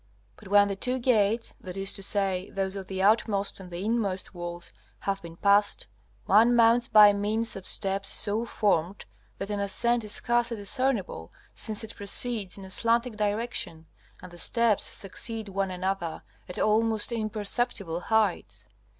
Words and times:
But 0.35 0.47
when 0.47 0.67
the 0.67 0.75
two 0.75 0.97
gates, 0.97 1.53
that 1.61 1.77
is 1.77 1.93
to 1.93 2.01
say, 2.01 2.49
those 2.49 2.75
of 2.75 2.87
the 2.87 3.03
outmost 3.03 3.59
and 3.59 3.69
the 3.69 3.85
inmost 3.85 4.33
walls, 4.33 4.73
have 5.01 5.21
been 5.21 5.35
passed, 5.35 5.85
one 6.25 6.55
mounts 6.55 6.87
by 6.87 7.13
means 7.13 7.55
of 7.55 7.67
steps 7.67 8.09
so 8.09 8.43
formed 8.43 9.05
that 9.37 9.51
an 9.51 9.59
ascent 9.59 10.03
is 10.03 10.11
scarcely 10.13 10.57
discernible, 10.57 11.31
since 11.53 11.83
it 11.83 11.95
proceeds 11.95 12.57
in 12.57 12.65
a 12.65 12.71
slanting 12.71 13.15
direction, 13.15 13.85
and 14.23 14.31
the 14.31 14.39
steps 14.39 14.85
succeed 14.85 15.49
one 15.49 15.69
another 15.69 16.23
at 16.49 16.57
almost 16.57 17.11
imperceptible 17.11 17.99
heights. 17.99 18.69